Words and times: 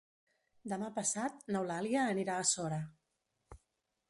Demà 0.71 0.87
passat 0.95 1.45
n'Eulàlia 1.57 2.09
anirà 2.15 2.39
a 2.41 2.49
Sora. 2.55 2.81